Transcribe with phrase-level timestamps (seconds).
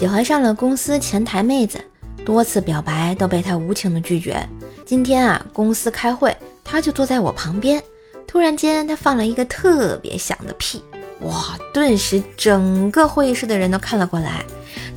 [0.00, 1.78] 喜欢上了公司前台妹子，
[2.24, 4.34] 多次表白都被她无情的拒绝。
[4.86, 6.34] 今天啊，公司开会，
[6.64, 7.82] 她就坐在我旁边。
[8.26, 10.82] 突然间，她放了一个特别响的屁，
[11.20, 11.54] 哇！
[11.74, 14.42] 顿时整个会议室的人都看了过来。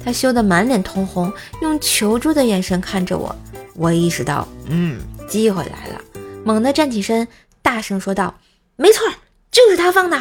[0.06, 1.30] 她羞得满脸通红，
[1.62, 3.36] 用求助的眼神看着我。
[3.76, 6.00] 我意识到，嗯，机会来了，
[6.46, 7.28] 猛地站起身，
[7.62, 8.34] 大声说道
[8.78, 9.06] ：“没错，
[9.52, 10.18] 就是他放的。”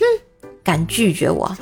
[0.00, 0.04] 哼，
[0.64, 1.54] 敢拒绝我？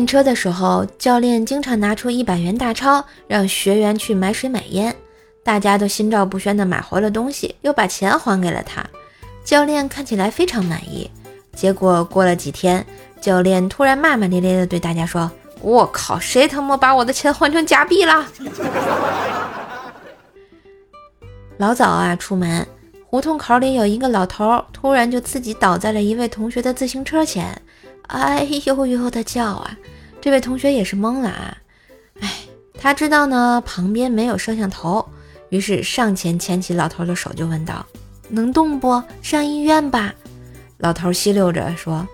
[0.00, 4.96] 练车的时候，教练经常拿出一百元大钞，让学员去买水买烟。
[5.44, 8.82] 大家都心照不宣地买回了东西，又把钱还给了他。
[9.44, 11.10] 教练看起来非常满意。
[11.54, 12.82] 结果过了几天，
[13.20, 18.26] 教练突然骂骂咧咧地对大家说：“我靠，谁他妈把我的钱换成假币了？”
[21.60, 22.66] 老早啊，出门，
[23.04, 27.60] 胡同口里有一个老头，突然就自己倒在了一位同学的自行车前。
[28.12, 29.78] 哎呦呦的叫啊！
[30.20, 31.56] 这位同学也是懵了啊！
[32.20, 32.30] 哎，
[32.78, 35.08] 他知道呢，旁边没有摄像头，
[35.48, 37.84] 于是上前牵起老头的手，就问道
[38.28, 39.02] ：“能动不？
[39.22, 40.12] 上医院吧？”
[40.76, 42.06] 老头吸溜着说：“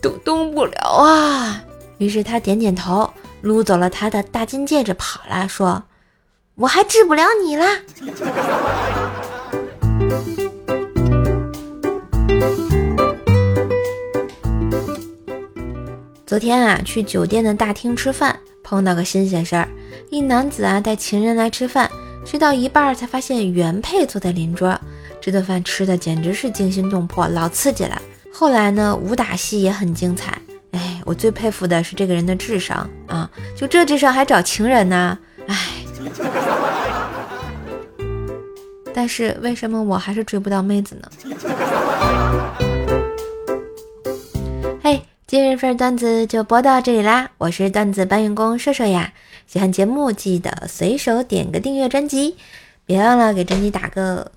[0.00, 1.64] 动动不了啊。”
[1.98, 5.82] 于是他点点头，撸走了他的大金戒指，跑了，说
[6.54, 7.80] ：“我还治不了你啦。”
[16.32, 19.68] 昨天啊，去酒店的大厅吃饭，碰到个新鲜事儿。
[20.08, 21.90] 一男子啊带情人来吃饭，
[22.24, 24.74] 吃到一半才发现原配坐在邻桌。
[25.20, 28.00] 这顿饭吃的简直是惊心动魄，老刺激了。
[28.32, 30.32] 后来呢，武打戏也很精彩。
[30.70, 35.18] 哎，我最佩服的是这个人的智商啊，就这智商还找情人呢？
[35.48, 35.56] 哎，
[38.94, 41.10] 但是为什么我还是追不到妹子呢？
[45.32, 47.30] 今日份段子就播到这里啦！
[47.38, 49.14] 我是段子搬运工瘦瘦呀，
[49.46, 52.36] 喜欢节目记得随手点个订阅专辑，
[52.84, 54.30] 别忘了给专辑打个，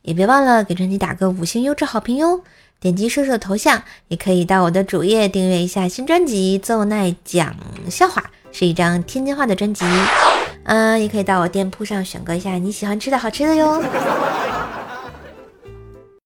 [0.00, 2.40] 也别忘了给专辑打个五星优质好评哟！
[2.80, 7.54] 点击瘦瘦头像，也可以到我的主页订阅一下新专辑《奏奈讲
[7.90, 9.84] 笑话》，是一张天津话的专辑。
[10.64, 13.84] 嗯，也可以到我店铺上选购一下你喜欢吃的好吃的哟。